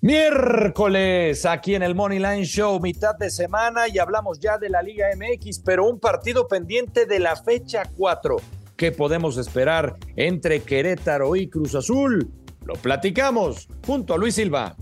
[0.00, 4.80] Miércoles, aquí en el Money Line Show, mitad de semana y hablamos ya de la
[4.80, 8.36] Liga MX, pero un partido pendiente de la fecha 4.
[8.76, 12.30] ¿Qué podemos esperar entre Querétaro y Cruz Azul?
[12.64, 14.76] Lo platicamos junto a Luis Silva.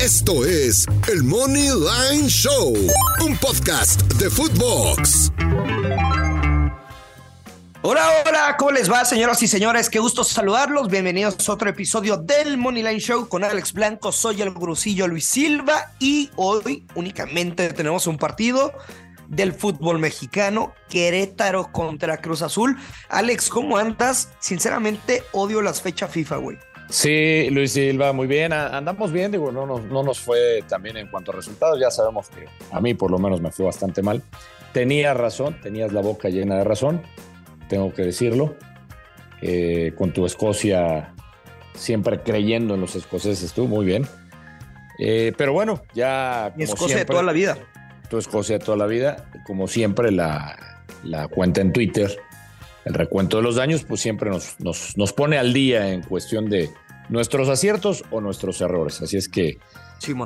[0.00, 2.74] Esto es el Money Line Show,
[3.24, 5.30] un podcast de Footbox.
[7.90, 9.88] Hola, hola, ¿cómo les va, señoras y señores?
[9.88, 10.88] Qué gusto saludarlos.
[10.88, 14.12] Bienvenidos a otro episodio del Moneyline Show con Alex Blanco.
[14.12, 18.74] Soy el grusillo Luis Silva y hoy únicamente tenemos un partido
[19.28, 22.76] del fútbol mexicano, Querétaro contra Cruz Azul.
[23.08, 24.34] Alex, ¿cómo andas?
[24.38, 26.58] Sinceramente, odio las fechas FIFA, güey.
[26.90, 28.52] Sí, Luis Silva, muy bien.
[28.52, 31.80] Andamos bien, digo, no, no, no nos fue también en cuanto a resultados.
[31.80, 34.22] Ya sabemos que a mí por lo menos me fue bastante mal.
[34.74, 37.00] Tenías razón, tenías la boca llena de razón
[37.68, 38.56] tengo que decirlo.
[39.40, 41.14] Eh, con tu Escocia
[41.78, 44.06] siempre creyendo en los escoceses, estuvo muy bien.
[44.98, 46.52] Eh, pero bueno, ya.
[46.56, 47.56] Mi Escocia de toda la vida.
[48.10, 49.28] Tu Escocia de toda la vida.
[49.46, 52.18] Como siempre, la, la, cuenta en Twitter,
[52.84, 56.50] el recuento de los daños, pues siempre nos, nos, nos, pone al día en cuestión
[56.50, 56.70] de
[57.08, 59.00] nuestros aciertos o nuestros errores.
[59.00, 59.58] Así es que.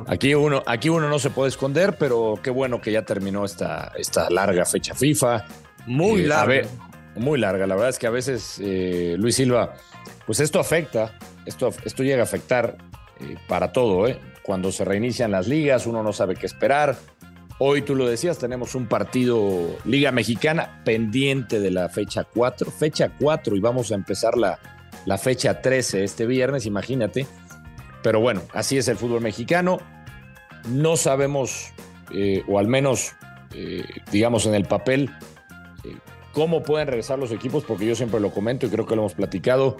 [0.05, 3.91] Aquí uno, aquí uno no se puede esconder, pero qué bueno que ya terminó esta,
[3.97, 5.45] esta larga fecha FIFA.
[5.87, 6.61] Muy eh, larga
[7.15, 7.67] muy larga.
[7.67, 9.75] La verdad es que a veces, eh, Luis Silva,
[10.25, 12.77] pues esto afecta, esto, esto llega a afectar
[13.19, 14.19] eh, para todo, ¿eh?
[14.41, 16.97] Cuando se reinician las ligas, uno no sabe qué esperar.
[17.59, 23.11] Hoy tú lo decías, tenemos un partido Liga Mexicana pendiente de la fecha 4, fecha
[23.19, 24.59] 4 y vamos a empezar la,
[25.05, 27.25] la fecha 13 este viernes, imagínate.
[28.01, 29.79] Pero bueno, así es el fútbol mexicano.
[30.67, 31.71] No sabemos,
[32.47, 33.13] o al menos,
[34.11, 35.09] digamos, en el papel,
[36.33, 39.13] cómo pueden regresar los equipos, porque yo siempre lo comento y creo que lo hemos
[39.13, 39.77] platicado,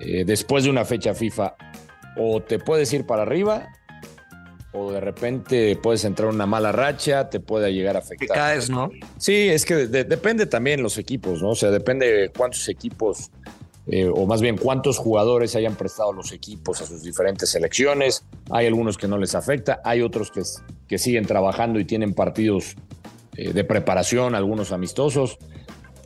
[0.00, 1.54] eh, después de una fecha FIFA,
[2.16, 3.68] o te puedes ir para arriba,
[4.72, 8.36] o de repente puedes entrar en una mala racha, te puede llegar a afectar.
[8.36, 8.90] caes, ¿no?
[9.18, 11.50] Sí, es que depende también los equipos, ¿no?
[11.50, 13.30] O sea, depende de cuántos equipos,
[13.86, 18.24] eh, o más bien cuántos jugadores hayan prestado los equipos a sus diferentes selecciones.
[18.50, 20.42] Hay algunos que no les afecta, hay otros que,
[20.88, 22.76] que siguen trabajando y tienen partidos
[23.36, 25.38] eh, de preparación, algunos amistosos.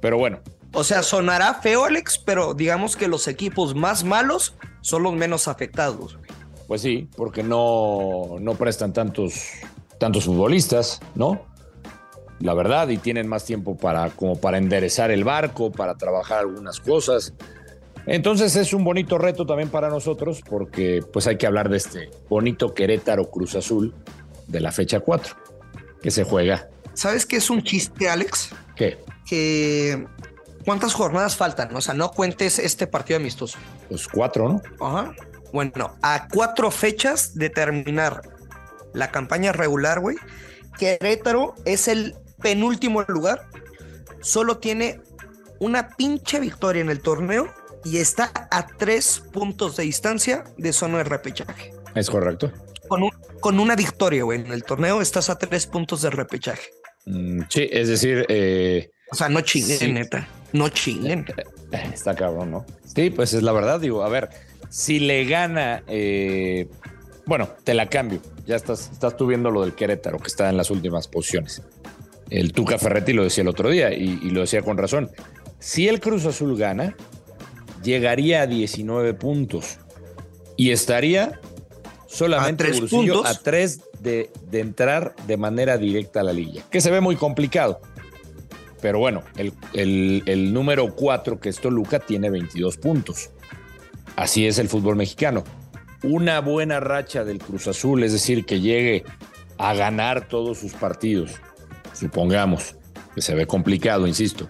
[0.04, 0.40] Pero bueno.
[0.74, 5.48] O sea, sonará feo, Alex, pero digamos que los equipos más malos son los menos
[5.48, 6.18] afectados.
[6.68, 9.46] Pues sí, porque no, no prestan tantos,
[9.98, 11.46] tantos futbolistas, ¿no?
[12.38, 16.80] La verdad, y tienen más tiempo para, como para enderezar el barco, para trabajar algunas
[16.80, 17.32] cosas.
[18.04, 22.10] Entonces es un bonito reto también para nosotros, porque pues hay que hablar de este
[22.28, 23.94] bonito Querétaro Cruz Azul
[24.48, 25.34] de la fecha 4,
[26.02, 26.68] que se juega.
[26.92, 28.50] ¿Sabes qué es un chiste, Alex?
[28.74, 28.98] ¿Qué?
[29.24, 30.06] que
[30.64, 31.74] ¿cuántas jornadas faltan?
[31.74, 33.58] O sea, no cuentes este partido amistoso.
[33.88, 34.62] Pues cuatro, ¿no?
[34.86, 35.14] Ajá.
[35.52, 38.22] Bueno, a cuatro fechas de terminar
[38.92, 40.16] la campaña regular, güey,
[40.78, 43.48] Querétaro es el penúltimo lugar.
[44.20, 45.00] Solo tiene
[45.60, 47.52] una pinche victoria en el torneo
[47.84, 51.72] y está a tres puntos de distancia de zona de repechaje.
[51.94, 52.50] Es correcto.
[52.88, 53.08] Con,
[53.40, 56.70] con una victoria, güey, en el torneo estás a tres puntos de repechaje.
[57.06, 60.26] Mm, sí, es decir, eh, o sea, no chinguen, neta.
[60.52, 61.26] No chinguen.
[61.92, 62.66] Está cabrón, ¿no?
[62.84, 64.30] Sí, pues es la verdad, digo, a ver,
[64.70, 66.68] si le gana, eh,
[67.26, 68.20] bueno, te la cambio.
[68.46, 71.62] Ya estás, estás tú viendo lo del Querétaro, que está en las últimas posiciones.
[72.30, 75.10] El Tuca Ferretti lo decía el otro día y, lo decía con razón.
[75.58, 76.96] Si el Cruz Azul gana,
[77.82, 79.78] llegaría a 19 puntos
[80.56, 81.40] y estaría
[82.06, 86.92] solamente a a tres de, de, entrar de manera directa a la liga, que se
[86.92, 87.80] ve muy complicado.
[88.84, 89.22] Pero bueno,
[89.72, 93.30] el, número 4, que es Toluca, tiene 22 puntos.
[94.14, 95.42] Así es el fútbol mexicano.
[96.02, 99.04] Una buena racha del Cruz Azul, es decir, que llegue
[99.56, 101.30] a ganar todos sus partidos,
[101.94, 102.76] supongamos,
[103.14, 104.48] que se ve complicado, insisto,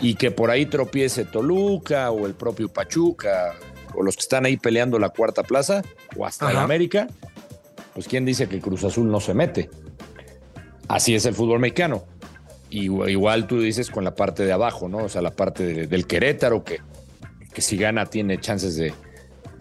[0.00, 3.52] y que por ahí tropiece Toluca o el propio Pachuca
[3.96, 5.82] o los que están ahí peleando la cuarta plaza
[6.16, 7.08] o hasta el América,
[7.96, 9.70] pues quién dice que Cruz Azul no se mete.
[10.86, 12.04] Así es el fútbol mexicano.
[12.68, 14.98] Igual tú dices con la parte de abajo, ¿no?
[14.98, 16.82] O sea, la parte del Querétaro, que,
[17.54, 18.92] que si gana tiene chances de,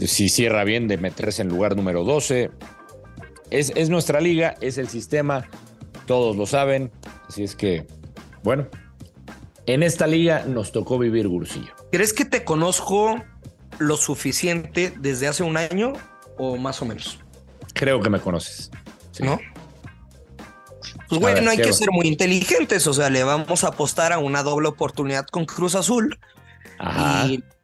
[0.06, 2.52] si cierra bien, de meterse en lugar número 12.
[3.52, 5.48] Es, es nuestra liga, es el sistema,
[6.06, 6.92] todos lo saben.
[7.30, 7.88] Así es que,
[8.44, 8.68] bueno,
[9.66, 11.72] en esta liga nos tocó vivir Gursillo.
[11.90, 13.24] ¿Crees que te conozco
[13.80, 15.94] lo suficiente desde hace un año
[16.38, 17.25] o más o menos?
[17.76, 18.72] Creo que me conoces.
[19.20, 19.40] ¿No?
[21.10, 24.18] Pues bueno, no hay que ser muy inteligentes, o sea, le vamos a apostar a
[24.18, 26.18] una doble oportunidad con Cruz Azul.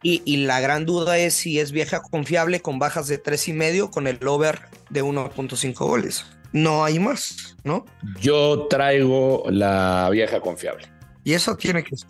[0.04, 3.54] Y, y, la gran duda es si es vieja confiable con bajas de tres y
[3.54, 6.26] medio con el over de 1.5 goles.
[6.54, 7.86] No hay más, ¿no?
[8.20, 10.88] Yo traigo la vieja confiable.
[11.24, 12.10] Y eso tiene que ser.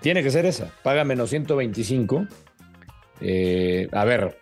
[0.00, 0.72] Tiene que ser esa.
[0.82, 2.26] Paga menos 125.
[3.20, 4.38] Eh, a ver,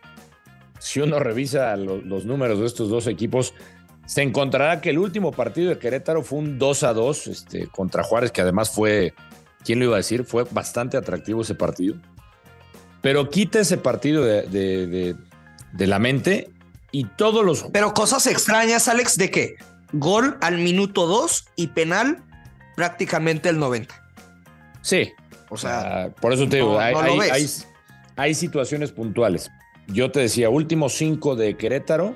[0.84, 3.54] si uno revisa los números de estos dos equipos,
[4.04, 8.02] se encontrará que el último partido de Querétaro fue un 2 a 2 este, contra
[8.02, 9.14] Juárez, que además fue,
[9.64, 10.25] ¿quién lo iba a decir?
[10.25, 11.96] Fue bastante atractivo ese partido.
[13.00, 15.16] Pero quita ese partido de,
[15.72, 16.50] la mente
[16.92, 17.64] y todos los...
[17.72, 19.54] Pero cosas extrañas, Alex, de que
[19.94, 22.22] gol al minuto 2 y penal
[22.76, 23.94] prácticamente el 90.
[24.82, 25.10] Sí.
[25.48, 29.50] O sea, por eso te digo, hay, situaciones puntuales.
[29.88, 32.14] Yo te decía, últimos cinco de Querétaro,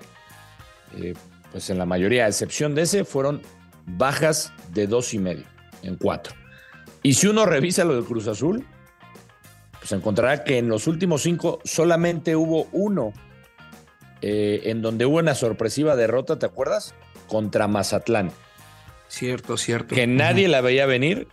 [0.96, 1.14] eh,
[1.52, 3.42] pues en la mayoría, a excepción de ese, fueron
[3.86, 5.44] bajas de dos y medio
[5.82, 6.34] en cuatro.
[7.02, 8.66] Y si uno revisa lo del Cruz Azul,
[9.78, 13.12] pues encontrará que en los últimos cinco solamente hubo uno
[14.20, 16.94] eh, en donde hubo una sorpresiva derrota, ¿te acuerdas?
[17.28, 18.32] Contra Mazatlán.
[19.06, 19.94] Cierto, cierto.
[19.94, 21.28] Que nadie la veía venir,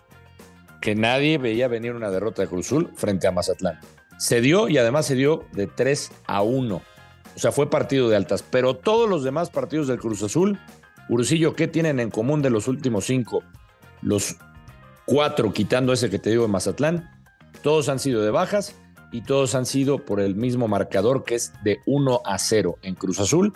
[0.82, 3.80] que nadie veía venir una derrota de Cruz Azul frente a Mazatlán.
[4.18, 6.76] Se dio y además se dio de 3 a 1.
[6.76, 8.44] O sea, fue partido de altas.
[8.44, 10.60] Pero todos los demás partidos del Cruz Azul,
[11.10, 13.44] Ursillo, ¿qué tienen en común de los últimos cinco?
[14.02, 14.38] Los
[15.06, 17.10] cuatro, quitando ese que te digo de Mazatlán,
[17.62, 18.76] todos han sido de bajas
[19.12, 22.96] y todos han sido por el mismo marcador que es de 1 a 0 en
[22.96, 23.54] Cruz Azul.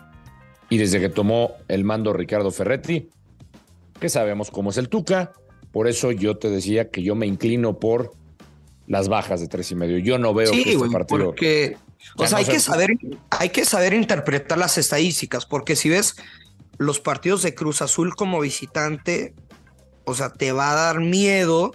[0.70, 3.10] Y desde que tomó el mando Ricardo Ferretti,
[4.00, 5.34] que sabemos cómo es el Tuca,
[5.72, 8.14] por eso yo te decía que yo me inclino por
[8.90, 10.00] las bajas de tres y medio.
[10.00, 11.26] Yo no veo que este partido.
[11.28, 11.78] Porque
[12.18, 12.90] o sea, hay que, saber,
[13.30, 16.16] hay que saber interpretar las estadísticas, porque si ves
[16.78, 19.36] los partidos de Cruz Azul como visitante,
[20.06, 21.72] o sea, te va a dar miedo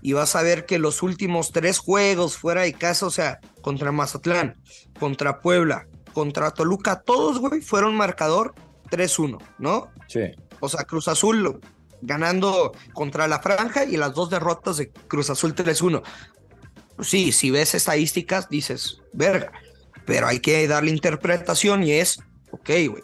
[0.00, 3.92] y vas a ver que los últimos tres juegos fuera de casa, o sea, contra
[3.92, 4.56] Mazatlán,
[4.98, 8.54] contra Puebla, contra Toluca, todos, güey, fueron marcador
[8.90, 9.90] 3-1, ¿no?
[10.08, 10.20] Sí.
[10.60, 11.60] O sea, Cruz Azul
[12.00, 16.02] ganando contra la franja y las dos derrotas de Cruz Azul 3-1
[17.00, 19.52] sí, si ves estadísticas, dices, verga,
[20.04, 22.20] pero hay que darle interpretación y es,
[22.50, 23.02] ok, güey,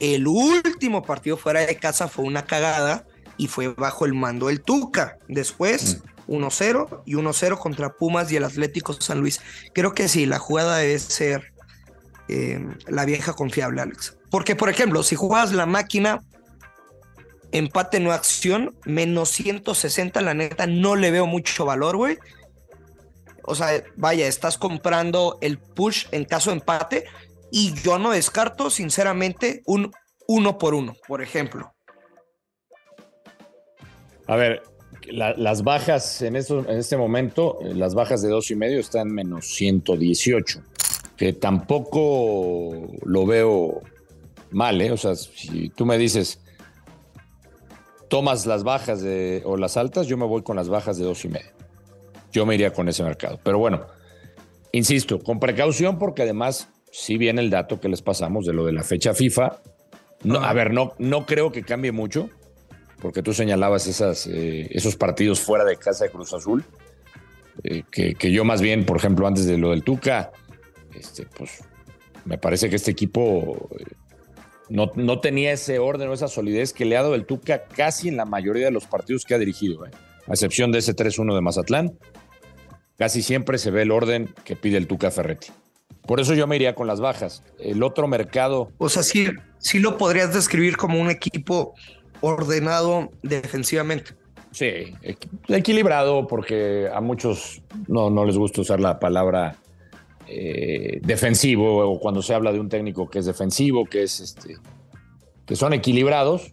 [0.00, 3.06] el último partido fuera de casa fue una cagada
[3.36, 5.18] y fue bajo el mando del Tuca.
[5.28, 7.02] Después, 1-0 mm.
[7.06, 9.40] y 1-0 contra Pumas y el Atlético San Luis.
[9.72, 11.52] Creo que sí, la jugada debe ser
[12.28, 14.16] eh, la vieja confiable, Alex.
[14.30, 16.22] Porque, por ejemplo, si juegas la máquina,
[17.52, 22.18] empate no acción, menos 160, la neta, no le veo mucho valor, güey
[23.46, 27.04] o sea, vaya, estás comprando el push en caso de empate
[27.50, 29.92] y yo no descarto, sinceramente, un
[30.26, 31.72] uno por uno, por ejemplo.
[34.26, 34.62] A ver,
[35.06, 40.62] las bajas en, en este momento, las bajas de dos y medio están menos 118,
[41.16, 43.82] que tampoco lo veo
[44.50, 44.90] mal, ¿eh?
[44.90, 46.40] O sea, si tú me dices,
[48.08, 51.24] tomas las bajas de, o las altas, yo me voy con las bajas de dos
[51.26, 51.53] y medio
[52.34, 53.40] yo me iría con ese mercado.
[53.42, 53.86] Pero bueno,
[54.72, 58.72] insisto, con precaución porque además si viene el dato que les pasamos de lo de
[58.72, 59.60] la fecha FIFA.
[60.22, 62.30] No, a ver, no, no creo que cambie mucho,
[63.00, 66.64] porque tú señalabas esas, eh, esos partidos fuera de casa de Cruz Azul,
[67.64, 70.30] eh, que, que, yo más bien, por ejemplo, antes de lo del Tuca,
[70.94, 71.64] este, pues
[72.24, 73.84] me parece que este equipo eh,
[74.68, 78.06] no, no, tenía ese orden o esa solidez que le ha dado el Tuca casi
[78.06, 81.40] en la mayoría de los partidos que ha dirigido, a excepción de ese 3-1 de
[81.40, 81.98] Mazatlán
[82.96, 85.48] casi siempre se ve el orden que pide el Tuca Ferretti.
[86.06, 87.42] Por eso yo me iría con las bajas.
[87.58, 88.70] El otro mercado.
[88.78, 89.26] O sea, sí,
[89.58, 91.74] sí lo podrías describir como un equipo
[92.20, 94.12] ordenado defensivamente.
[94.50, 94.94] Sí,
[95.48, 99.56] equilibrado, porque a muchos no, no les gusta usar la palabra
[100.28, 104.56] eh, defensivo, o cuando se habla de un técnico que es defensivo, que es este,
[105.44, 106.52] que son equilibrados,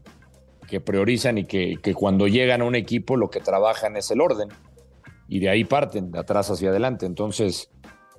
[0.68, 4.20] que priorizan y que, que cuando llegan a un equipo lo que trabajan es el
[4.20, 4.50] orden
[5.32, 7.06] y de ahí parten, de atrás hacia adelante.
[7.06, 7.70] Entonces,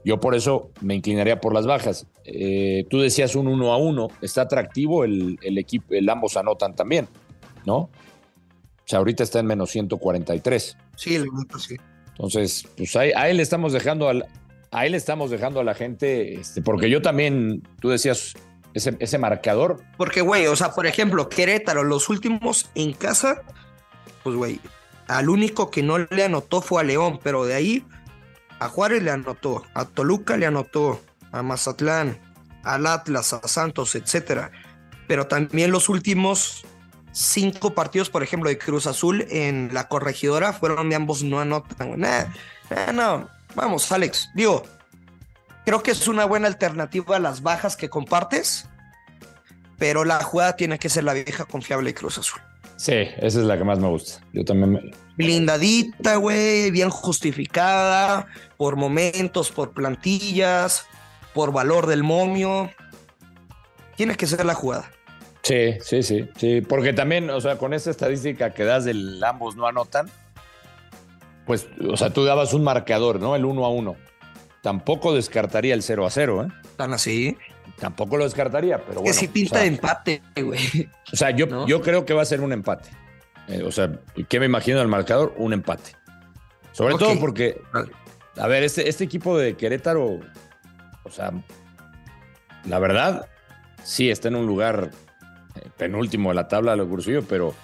[0.02, 2.06] yo por eso me inclinaría por las bajas.
[2.24, 7.08] Eh, tú decías un uno a uno, está atractivo el, equipo, el ambos anotan también,
[7.66, 7.76] ¿no?
[7.76, 7.90] O
[8.86, 10.78] sea, ahorita está en menos 143.
[10.96, 11.76] Sí, el grupo sí.
[12.12, 14.24] Entonces, pues ahí, ahí, le estamos dejando al,
[14.70, 18.32] ahí le estamos dejando a la gente, este, porque yo también, tú decías,
[18.72, 19.82] ese, ese marcador.
[19.98, 23.42] Porque, güey, o sea, por ejemplo, Querétaro, los últimos en casa,
[24.22, 24.60] pues, güey,
[25.12, 27.86] al único que no le anotó fue a León, pero de ahí
[28.58, 31.00] a Juárez le anotó, a Toluca le anotó,
[31.32, 32.18] a Mazatlán,
[32.62, 34.50] al Atlas, a Santos, etcétera.
[35.08, 36.64] Pero también los últimos
[37.12, 42.00] cinco partidos, por ejemplo, de Cruz Azul en la corregidora fueron de ambos no anotan.
[42.94, 44.30] No, vamos, Alex.
[44.34, 44.62] Digo,
[45.66, 48.66] creo que es una buena alternativa a las bajas que compartes,
[49.76, 52.40] pero la jugada tiene que ser la vieja confiable de Cruz Azul.
[52.82, 54.20] Sí, esa es la que más me gusta.
[54.32, 54.80] Yo también me...
[55.16, 60.84] Blindadita, güey, bien justificada, por momentos, por plantillas,
[61.32, 62.72] por valor del momio.
[63.94, 64.90] Tiene que ser la jugada.
[65.44, 69.54] Sí, sí, sí, sí, porque también, o sea, con esa estadística que das del ambos
[69.54, 70.10] no anotan,
[71.46, 73.36] pues, o sea, tú dabas un marcador, ¿no?
[73.36, 73.96] El 1 a 1.
[74.60, 76.52] Tampoco descartaría el 0 a 0, ¿eh?
[76.76, 77.36] Tan así.
[77.78, 79.06] Tampoco lo descartaría, pero bueno.
[79.06, 80.88] Que si pinta o sea, de empate, güey.
[81.12, 81.66] O sea, yo, ¿no?
[81.66, 82.90] yo creo que va a ser un empate.
[83.48, 83.92] Eh, o sea,
[84.28, 85.34] ¿qué me imagino del marcador?
[85.36, 85.96] Un empate.
[86.72, 87.60] Sobre todo porque,
[88.36, 90.20] a ver, este, este equipo de Querétaro,
[91.02, 91.32] o sea,
[92.64, 93.28] la verdad,
[93.82, 94.90] sí está en un lugar
[95.56, 97.54] eh, penúltimo de la tabla de los cursillos, pero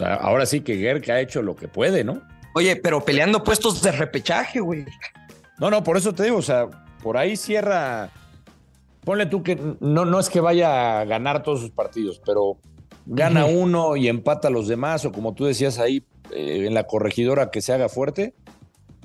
[0.00, 2.22] ahora sí que Gerk ha hecho lo que puede, ¿no?
[2.54, 4.86] Oye, pero peleando puestos de repechaje, güey.
[5.58, 6.66] No, no, por eso te digo, o sea,
[7.02, 8.10] por ahí cierra.
[9.04, 12.58] Ponle tú que no, no es que vaya a ganar todos sus partidos, pero
[13.06, 16.84] gana uno y empata a los demás, o como tú decías ahí eh, en la
[16.84, 18.34] corregidora que se haga fuerte.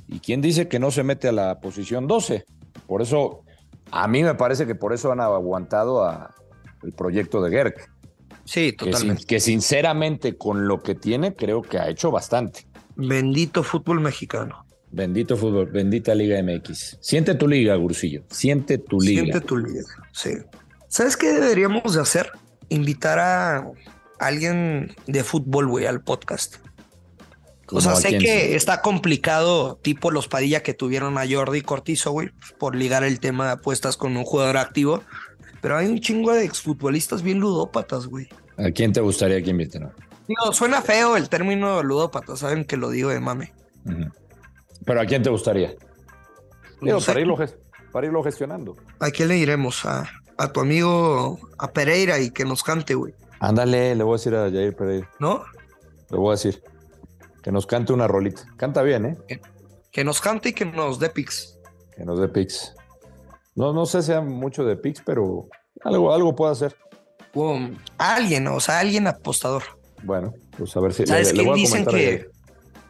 [0.08, 2.46] ¿Y quién dice que no se mete a la posición 12?
[2.88, 3.44] Por eso,
[3.92, 6.34] a mí me parece que por eso han aguantado a
[6.84, 7.92] el proyecto de Gerk.
[8.46, 9.26] Sí, Que, totalmente.
[9.26, 12.66] que sinceramente, con lo que tiene, creo que ha hecho bastante.
[12.96, 14.66] Bendito fútbol mexicano.
[14.92, 16.98] Bendito fútbol, bendita Liga MX.
[17.00, 18.24] Siente tu liga, Gursillo.
[18.30, 19.22] Siente tu liga.
[19.22, 19.84] Siente tu liga.
[20.12, 20.32] Sí.
[20.88, 22.32] ¿Sabes qué deberíamos de hacer?
[22.70, 23.72] Invitar a
[24.20, 26.56] alguien de fútbol, güey, al podcast.
[27.72, 32.32] O sea, sé que está complicado, tipo los Padilla que tuvieron a Jordi Cortizo, güey,
[32.58, 35.04] por ligar el tema de apuestas con un jugador activo.
[35.62, 38.28] Pero hay un chingo de exfutbolistas bien ludópatas, güey.
[38.58, 39.88] ¿A quién te gustaría que inviten?
[40.28, 43.54] Digo, suena feo el término ludópata, saben que lo digo de mame.
[43.86, 44.12] Ujú.
[44.90, 45.70] ¿Pero a quién te gustaría?
[46.82, 47.56] Digo, No sé, para, irlo, ges-
[47.92, 48.76] para irlo gestionando.
[49.00, 49.86] ¿A quién le iremos?
[49.86, 54.18] A, a tu amigo, a Pereira y que nos cante, güey, Ándale, le voy a
[54.18, 55.08] decir a Jair Pereira.
[55.20, 55.44] ¿no?
[56.10, 56.64] Le voy a decir
[57.44, 58.42] que nos cante una rolita.
[58.58, 59.40] Canta bien, ¿eh?
[59.92, 61.60] Que nos cante y que nos dé pics.
[61.96, 62.74] Que nos dé pics.
[63.54, 65.48] No, no sé si sea mucho de pics, pero
[65.84, 66.76] algo, algo puede hacer.
[67.36, 69.62] Um, alguien, o sea, alguien apostador.
[70.02, 72.26] Bueno, pues a ver si ¿Sabes le, le quién voy a dicen que.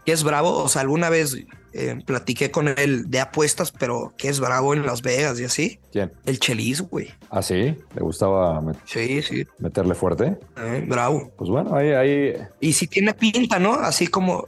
[0.10, 0.64] Que es bravo?
[0.64, 1.38] O sea, alguna vez
[1.72, 5.80] eh, platiqué con él de apuestas, pero que es bravo en Las Vegas y así.
[5.92, 6.12] ¿Quién?
[6.26, 7.10] El Chelis, güey.
[7.30, 10.36] Ah, sí, le gustaba met- Sí, sí, meterle fuerte.
[10.58, 11.32] eh, bravo.
[11.38, 13.74] Pues bueno, ahí, ahí Y si tiene pinta, ¿no?
[13.76, 14.48] Así como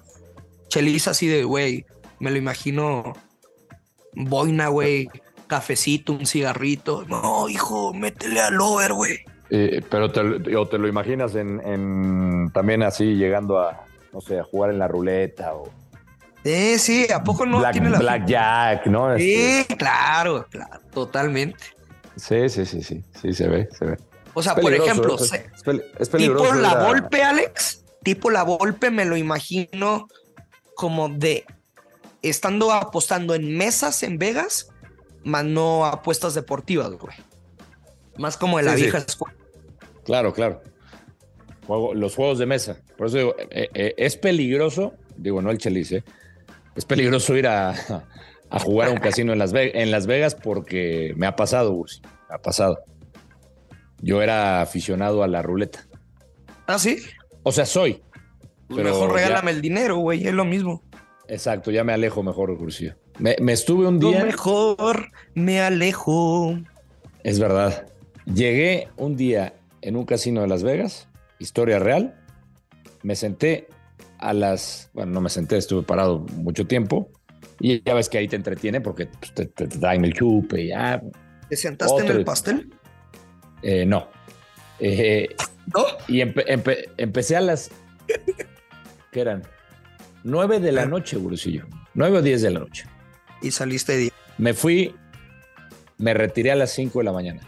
[0.70, 1.86] Chelis, así de, güey,
[2.20, 3.14] me lo imagino
[4.16, 5.10] boina, güey,
[5.46, 7.06] cafecito, un cigarrito.
[7.08, 9.20] No, hijo, métele al over, güey.
[9.52, 14.40] Eh, pero te, o te lo imaginas en, en- también así llegando a, no sé,
[14.40, 15.70] a jugar en la ruleta o
[16.44, 19.14] Eh, sí, ¿a poco no Black, tiene la Blackjack, ¿no?
[19.14, 21.64] Este, Sí, claro, claro, totalmente.
[22.16, 23.98] sí, sí, sí, sí, sí, se ve, se ve.
[24.34, 26.46] O sea, por ejemplo, se- es, peli- es peligroso.
[26.46, 30.08] tipo la Volpe, Alex, tipo la Volpe me lo imagino
[30.76, 31.46] como de
[32.22, 34.70] estando apostando en mesas en Vegas,
[35.24, 37.16] más no apuestas deportivas, güey.
[38.18, 38.84] Más como de la Sí, sí.
[38.84, 39.36] vieja escuela.
[40.06, 40.62] Claro, claro.
[41.68, 42.78] Juego- los juegos de mesa.
[43.02, 46.04] Por eso digo, eh, eh, es peligroso, digo, no el Chelis, ¿eh?
[46.76, 47.72] Es peligroso ir a,
[48.52, 51.74] a jugar a un casino en Las, Ve- en Las Vegas porque me ha pasado,
[51.74, 52.78] Ursi, me ha pasado.
[54.02, 55.88] Yo era aficionado a la ruleta.
[56.68, 56.98] Ah, sí.
[57.42, 58.04] O sea, soy.
[58.68, 60.84] Pues mejor ya- regálame el dinero, güey, es lo mismo.
[61.28, 62.94] Exacto, ya me alejo mejor, Cursillo.
[63.18, 64.24] Me, me estuve un día.
[64.24, 66.56] mejor me alejo.
[67.24, 67.88] Es verdad.
[68.32, 71.08] Llegué un día en un casino de Las Vegas,
[71.40, 72.16] historia real.
[73.04, 73.68] Me senté
[74.18, 74.90] a las.
[74.94, 77.10] Bueno, no me senté, estuve parado mucho tiempo.
[77.60, 80.68] Y ya ves que ahí te entretiene porque pues, te, te- te el chupe y
[80.70, 81.02] ya.
[81.50, 82.74] ¿Te sentaste en el pastel?
[83.62, 84.08] Eh, no.
[84.80, 85.28] Eh,
[85.68, 85.84] ¿No?
[86.08, 87.70] y empe- empe- empecé a las.
[89.12, 89.44] ¿Qué eran?
[90.24, 91.66] Nueve de la noche, Gurusillo.
[91.94, 92.86] Nueve o diez de la noche.
[93.42, 94.96] Y saliste de Me fui,
[95.98, 97.42] me retiré a las 5 de la mañana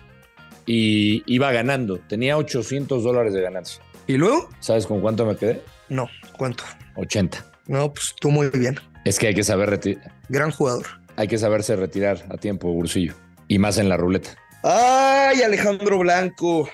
[0.66, 2.00] y iba ganando.
[2.00, 3.82] Tenía 800 dólares de ganancia.
[4.08, 4.50] ¿Y luego?
[4.60, 5.62] ¿Sabes con cuánto me quedé?
[5.90, 6.08] No,
[6.38, 6.64] ¿cuánto?
[6.96, 7.46] 80.
[7.68, 8.80] No, pues tú muy bien.
[9.06, 10.86] Es que hay que saber reti- Gran jugador.
[11.16, 13.14] hay que saberse retirar a tiempo, Bursillo.
[13.48, 14.32] Y más en la ruleta.
[14.64, 16.70] Ay, Alejandro Blanco.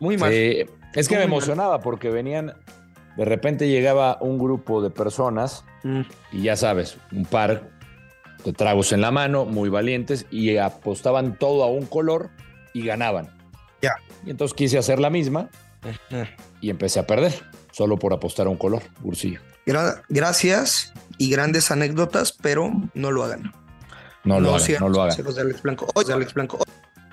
[0.00, 0.30] Muy mal.
[0.32, 0.64] Sí,
[0.94, 1.28] es que me mal.
[1.28, 2.54] emocionaba porque venían,
[3.16, 6.00] de repente llegaba un grupo de personas Mm.
[6.32, 7.70] y ya sabes, un par
[8.44, 12.30] de tragos en la mano, muy valientes, y apostaban todo a un color
[12.72, 13.28] y ganaban.
[13.82, 13.92] Ya.
[14.24, 15.48] Y entonces quise hacer la misma
[15.84, 16.24] Ujú.
[16.60, 17.34] Y empecé a perder,
[17.72, 19.40] solo por apostar a un color, Bursillo.
[19.66, 20.92] Gra- gracias.
[21.18, 23.52] y grandes anécdotas, pero no lo hagan.
[24.24, 25.16] No lo hagan, no lo hagan.
[25.16, 25.86] De Alex Blanco.
[26.12, 26.58] Alex Blanco.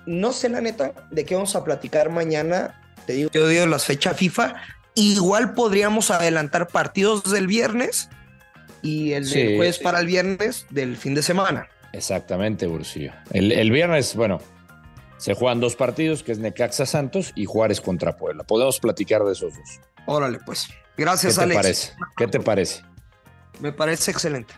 [0.06, 2.82] No sé la neta de qué vamos a platicar mañana.
[3.06, 4.56] Te digo, yo digo las fechas FIFA.
[4.96, 8.10] Igual podríamos adelantar partidos del viernes
[8.82, 11.68] y el del jueves para el viernes del fin de semana.
[11.94, 13.14] Exactamente, Bursillo.
[13.32, 14.42] El, el, viernes, bueno,
[15.18, 18.44] se juegan dos partidos, que es Necaxa Santos y Juárez contra Puebla.
[18.44, 19.80] Podemos platicar de esos dos.
[20.06, 20.68] Órale, pues.
[20.98, 21.58] Gracias, ¿Qué te Alex.
[21.58, 21.94] Parece?
[22.18, 22.82] ¿Qué te parece?
[23.60, 24.54] Me parece excelente.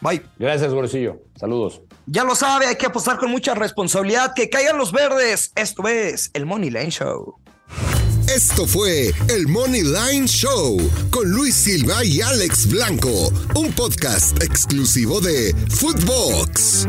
[0.00, 0.22] Bye.
[0.38, 1.22] Gracias, Bursillo.
[1.38, 1.80] Saludos.
[2.06, 4.32] Ya lo sabe, hay que apostar con mucha responsabilidad.
[4.34, 5.52] Que caigan los verdes.
[5.54, 7.38] Esto es el Money Line Show.
[8.28, 10.78] Esto fue el Money Line Show
[11.10, 16.86] con Luis Silva y Alex Blanco, un podcast exclusivo de Footbox.